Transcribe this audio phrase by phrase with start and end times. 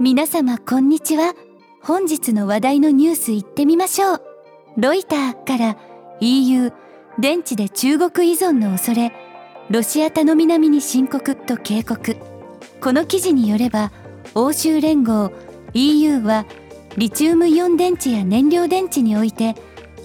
[0.00, 1.34] 皆様こんにちは。
[1.82, 4.22] 本日の話題のニュース行ってみましょう。
[4.78, 5.76] ロイターから
[6.20, 6.72] EU
[7.18, 9.12] 電池で中国依存の恐れ。
[9.70, 12.16] ロシア頼み並みに深刻と警告。
[12.80, 13.92] この記事によれば
[14.34, 15.30] 欧州連合
[15.74, 16.46] EU は
[16.96, 19.54] リチウムイオン電池や燃料電池において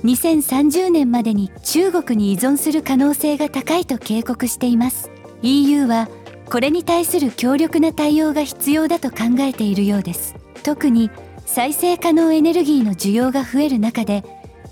[0.04, 5.10] 2030年までに中国に依存する可能性が高いと警告しています。
[5.44, 6.10] EU は
[6.50, 10.36] これに対する強力な対応が必要だと考えているようです。
[10.64, 11.12] 特に
[11.46, 14.24] 再生可能エネルギーの需要が増える中で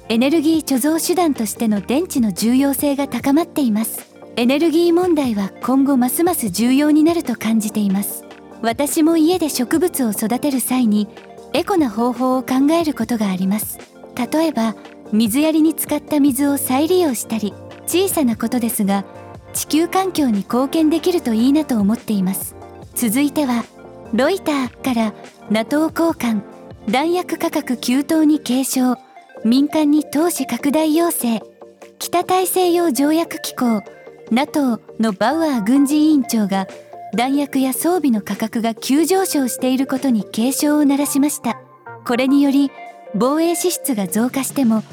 [0.09, 4.16] エネルギー貯蔵手段としての電池の重要性が高まっています。
[4.38, 8.23] エネルギー問題は今後ますます重要になると感じています。
[8.61, 11.07] 私も家で植物を育てる際に
[11.53, 13.80] エコな方法を考えることがあります。
[14.16, 14.75] 例えば
[15.11, 17.53] 水やりに使った水を再利用したり
[17.85, 19.05] 小さなことですが
[19.55, 22.55] 地球環境に貢献できるといいなと思っています。
[22.94, 23.64] 続いては
[24.14, 25.14] ロイターから
[25.50, 26.41] NATO 交換
[26.90, 28.95] 弾薬価格急騰に警鐘
[29.44, 31.42] 民間に投資拡大要請
[32.00, 33.81] 北大西洋条約機構
[34.30, 36.67] NATO のバウアー軍事委員長が
[37.14, 41.59] 弾薬や装備の価格が急上昇していることに警鐘を鳴らしました。
[42.06, 42.72] これにより
[43.16, 44.84] 防衛支出が増加しても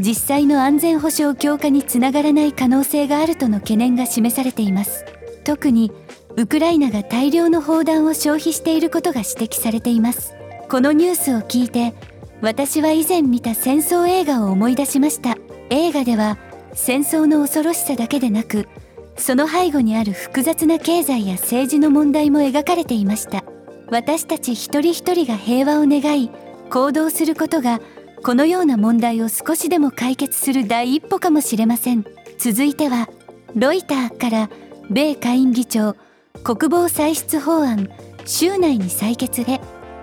[0.00, 5.04] 実際の安全保障強化につながらない可能性があるとの懸念が示されています。
[5.44, 5.92] 特に
[6.36, 10.34] ウクライナが大量の砲弾を消費していることが指摘されています。
[10.70, 11.94] このニュースを聞いて
[12.40, 15.36] 私は以前見た戦争映画を思い出しました。
[15.68, 16.38] 映画では
[16.72, 18.68] 戦争の恐ろしさだけでなく
[19.16, 23.44] その背後にある複雑な経済や政治の問題も描かれていました。
[23.90, 26.30] 私たち一人一人が平和を願い
[26.70, 27.80] 行動することが
[28.22, 32.04] このような問題を少しでも解決する第一歩かもしれません。
[32.38, 33.08] 続いては
[33.54, 34.50] ロイターから
[34.90, 35.96] 米下院議長
[36.42, 37.88] 国防歳出法案
[38.24, 39.60] 週内に採決で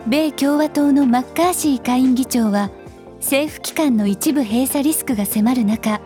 [0.08, 2.70] 米共和党のマッカーシー下院議長は
[3.16, 6.00] 政府機関の一部閉鎖リスクが迫る中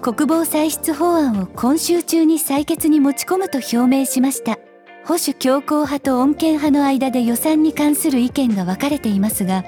[0.00, 4.58] 国防歳出法案を今週中に採決に持ち込むと表明しました。
[5.04, 9.62] 保守強硬派と穏健派の間で予算に関する意見が分かれていますが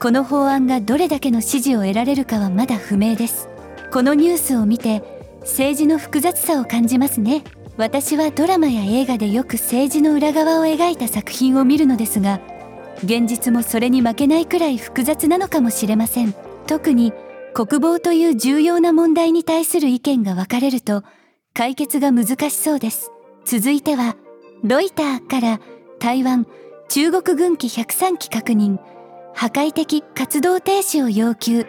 [0.00, 3.50] この法案がどれだけの支持を得られるかはまだ不明です。
[3.92, 5.02] このニュースを見て
[5.40, 7.44] 政治の複雑さを感じますね。
[7.76, 12.40] 私はドラマや映画でよく政治の裏側を描いた作品を見るのですが
[13.04, 16.34] 現実もそれに負けないくらい複雑なのかもしれません。
[16.66, 17.12] 特に
[17.52, 21.02] 国防という重要な問題に対する意見が分かれると
[21.52, 23.12] 解決が難しそうです。
[23.44, 24.16] 続いては
[24.62, 25.60] ロイターから
[25.98, 26.46] 台湾
[26.88, 28.78] 中国軍機103機確認。
[29.34, 31.66] 破壊的活動停止を要求。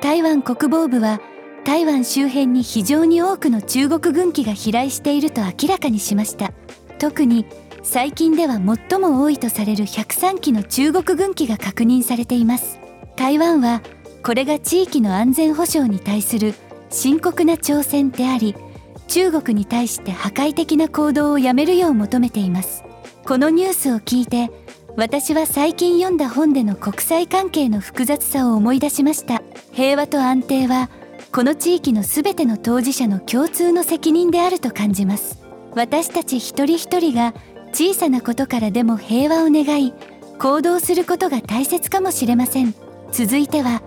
[0.00, 1.20] 台湾国防部は
[1.64, 6.52] 台湾周辺に非常に多くの中国軍機が飛来していると明らかにしました。
[6.98, 7.46] 特に
[7.82, 12.78] 最近では最も多いとされる103機の中国軍機が確認されています。
[13.16, 13.82] 台湾は
[14.22, 16.54] これが地域の安全保障に対する
[16.90, 18.54] 深刻な挑戦であり
[19.08, 22.84] 中国に対して破壊的な行動をやめるよう求めています。
[23.24, 24.50] このニュースを聞いて
[24.96, 29.42] 私は最近読んだ本での国際関係の複雑さを思い出しました。
[29.72, 30.88] 平和と安定は
[31.32, 35.42] この地域の全ての当事者の共通の責任であると感じます。
[35.74, 37.34] 私たち一人一人が
[37.72, 39.92] 小さなことからでも平和を願い
[40.38, 42.72] 行動することが大切かもしれません。
[43.10, 43.82] 続いては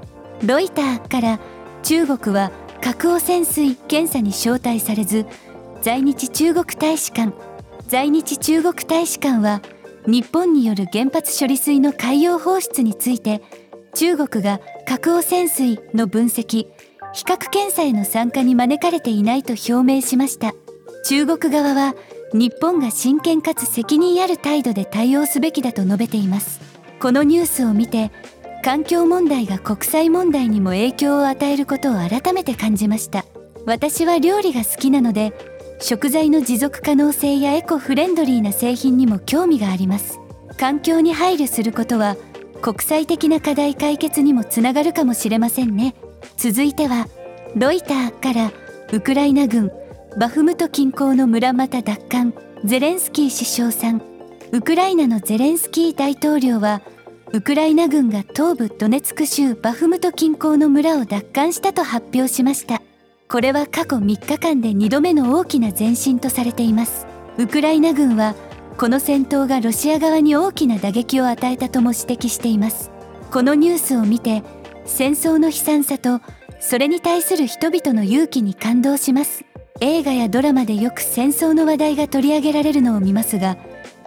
[0.46, 1.40] ロイターから
[1.84, 2.52] 中国は
[2.82, 5.26] 核汚染水検査に招待されず
[5.82, 7.34] 在日中国大使館
[7.88, 9.62] 在日中国大使館は
[10.08, 13.42] 日本による原発処理水の海洋放出について
[13.94, 16.68] 中国が核汚染水の分析
[17.14, 20.54] 比較検査への参加に招かれていないと表明しました。
[21.06, 21.94] 中国側は
[22.34, 26.62] 日本が真剣かつ責任ある態度で対応すべきだと述べています。
[27.00, 28.12] このニュースを見て
[28.64, 33.26] 環境問題が国際問題にも影響を与えることを改めて感じました。
[33.66, 35.34] 私は料理が好きなので
[35.80, 40.20] 食材の持続可能性やエコフレンドリーな製品にも興味があります。
[40.58, 42.16] 環境に配慮することは
[42.62, 45.96] 国際的な課題解決にもつながるかもしれませんね。
[46.36, 47.08] 続いては
[47.56, 48.52] ロイターから
[48.92, 49.72] ウクライナ軍
[50.18, 52.34] バフムト近郊の村また奪還
[52.66, 54.02] ゼレンスキー首相さん。
[54.52, 56.82] ウクライナのゼレンスキー大統領は
[57.34, 62.82] ウクライナ軍が東部ドネツク州バフムト近郊の村を奪還したと発表しました。
[63.30, 67.06] これは過去3日間で2度目の大きな前進とされています。
[67.38, 68.36] ウクライナ軍は
[68.78, 72.90] この戦闘がロシア側に大きな打撃を与えたとも指摘しています。
[73.30, 74.44] このニュースを見て
[74.86, 76.22] 戦争の悲惨さと
[76.62, 79.44] それに対する人々の勇気に感動します。
[79.82, 83.58] 映画やドラマでよく戦争の話題が取り上げられるのを見ますが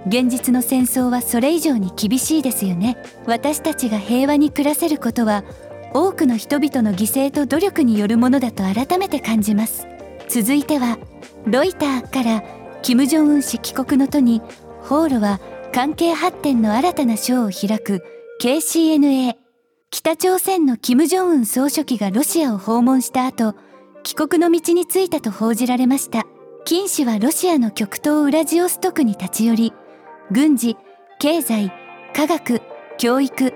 [0.08, 2.96] 現実の戦争はそれ以上に厳しいですよね。
[3.26, 5.44] 私たちが平和に暮らせることは
[5.92, 9.87] 多くの人々の犠牲と努力によるものだと改めて感じます。
[10.28, 10.98] 続いては
[11.46, 12.44] ロイターから
[12.82, 14.42] 金正恩氏帰国の途に
[14.82, 15.40] ホールは
[15.72, 18.04] 関係発展の新たな章を開く
[18.40, 19.34] KCNA
[19.90, 23.54] 北朝鮮の金正恩総書記がロシアを訪問した後
[24.02, 26.25] 帰国の道に着いたと報じられました。
[26.64, 29.72] 金氏はロシアの極東ウラジオストクに立ち寄り
[30.31, 30.76] 軍事
[31.19, 31.72] 経済
[32.14, 32.60] 科学
[32.98, 33.52] 教育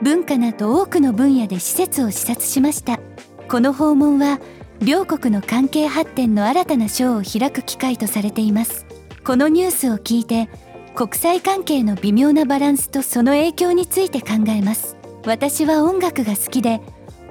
[0.00, 3.00] 文化など多くの分野で施設を視察しました。
[3.48, 4.38] この訪問は
[4.80, 8.86] 両国の関係発展の新たな章を開く機会とされています。
[9.24, 10.48] このニュースを聞いて
[10.94, 14.96] 国際関係の微妙なバランスとその影響について考えます。
[15.26, 16.80] 私は音楽が好きで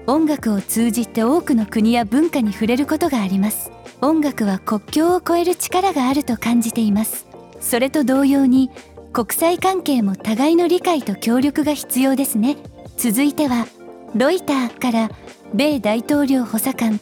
[0.06, 3.72] 音楽を通じて多くの国や文化に触れることがあります。
[4.02, 7.28] 音楽は国境を越える力があると感じています。
[7.62, 8.72] それと同様に
[9.14, 12.58] 国際関係も互いの理解と協力が必要ですね。
[12.98, 13.68] 続いては
[14.16, 15.10] ロイターから
[15.54, 17.00] 米大統領補佐官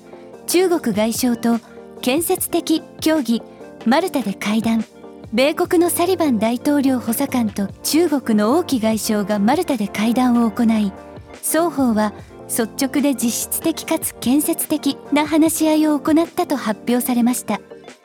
[0.48, 1.60] 中国外相と
[2.02, 3.42] 建設的協議
[3.86, 4.86] マルタで会談。
[5.34, 10.94] 米国のサリバン大統領補佐官と中国の王毅外相がマルタで会談を行い
[11.44, 12.14] 双方は
[12.48, 17.60] 率直で実質的かつ建設的な話し合いを行ったと発表されました。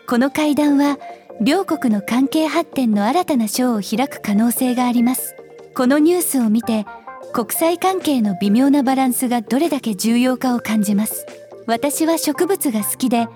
[0.09, 0.99] この会談は
[1.43, 5.37] 両国の関係発展の新たな章を開く可能性があります。
[5.75, 6.85] このニュースを見て
[7.33, 11.25] 国際関係の微妙なバランスがどれだけ重要かを感じます。
[11.67, 13.27] 私は植物が好きで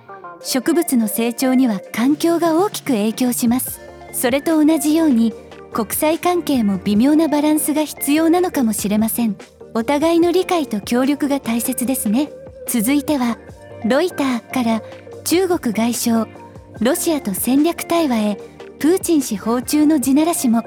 [0.43, 3.81] 植物の成長には環境が大きく影響します。
[4.13, 5.33] それと同じように
[5.73, 9.35] 国際関係も微妙なバランスが必要なのかもしれません。
[9.73, 12.31] お互いの理解と協力が大切ですね。
[12.69, 13.39] 続いては
[13.87, 14.83] ロイターから
[15.25, 16.44] 中国外相
[16.81, 18.37] ロシアと戦略対話へ
[18.79, 20.63] プーチン氏訪中の地ならしも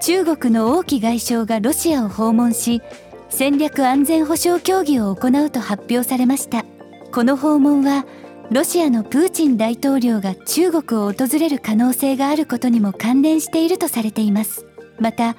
[0.00, 2.82] 中国の王毅外相がロシアを訪問し
[3.30, 6.64] 戦略安全保障協議を行うと発表されました。
[7.12, 8.04] この訪問は
[8.50, 14.66] ロシアのプーチン大統領が中国を訪れる可能性があることにも関連しているとされています。
[15.00, 15.36] また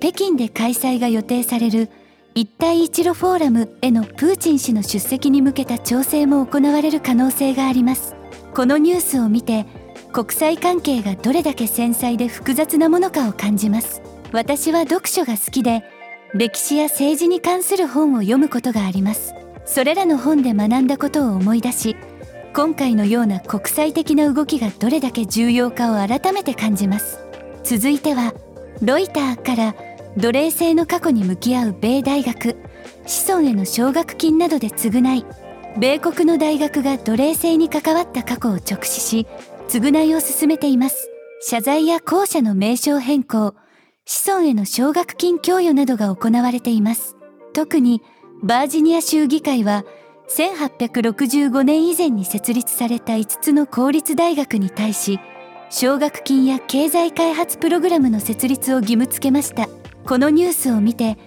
[0.00, 1.88] 北京で開催が予定される
[2.34, 8.17] 一帯一路フォーラムへのプーチン氏の出席に向けた調整も行われる可能性があります。
[8.54, 9.66] このニュースを見て
[10.12, 14.02] 国際関係がどれだけ繊細で複雑なものかを感じます。
[14.32, 15.84] 私は読書が好きで
[16.34, 19.34] 歴史や政治に関する本を読むことがあります。
[19.64, 21.96] それらの本で学んだことを思い出し
[22.54, 27.18] 今回のような国際的な動きがどれだけ重要かを改めて感じます。
[27.64, 28.32] 続いては
[28.82, 29.74] ロイターから
[30.16, 32.56] 奴隷制の過去に向き合う米大学
[33.06, 35.24] 子孫への奨学金などで償い
[35.78, 39.28] 米国の大学が奴隷制に関わった過去を直視し
[39.68, 41.08] 償いを進めています。
[41.40, 43.54] 謝罪や校舎の名称変更
[44.04, 47.14] 子孫への奨学金供与などが行われています。
[47.52, 48.02] 特に
[48.42, 49.84] バージニア州議会は
[50.30, 55.20] 1865年以前に設立された5つの公立大学に対し
[55.70, 59.68] 奨学金や経済開発プログラムの設立を義務付けました。
[60.04, 61.18] このニュースを見て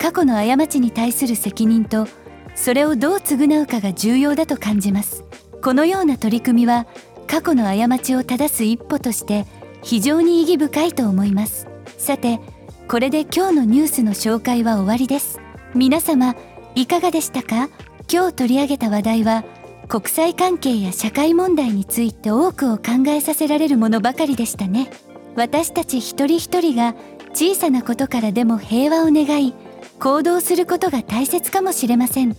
[0.00, 2.08] 過去の過ちに対する責任と
[2.54, 5.24] それをどう償うかが重要だと感じます。
[5.62, 6.86] このような取り組みは
[7.26, 9.46] 過去の過ちを正す一歩として
[9.82, 11.66] 非常に意義深いと思います。
[11.98, 12.40] さて
[12.88, 15.40] これで今日のニュースの紹介は終わりです。
[15.74, 16.34] 皆様
[16.74, 17.68] いかがでしたか？
[18.12, 19.44] 今日取り上げた話題は
[19.88, 24.90] 国際関係や社会問題について多くを考えさせられるものばかりでしたね。
[25.36, 26.94] 私たち一人一人が
[27.32, 29.54] 小さなことからでも平和を願い
[30.00, 32.36] 行動することが大切かもしれません。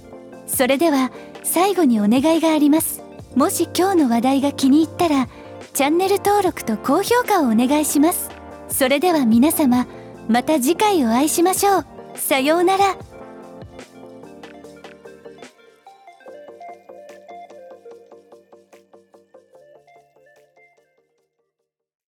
[0.47, 1.11] それでは
[1.43, 3.03] 最後にお願いがあります。
[3.35, 5.29] もし今日の話題が気に入ったら
[5.73, 8.29] チャンネル登録と高評価をお願いします。
[8.67, 9.85] それでは皆様
[10.27, 11.85] また次回お会いしましょう。
[12.15, 13.10] さようなら。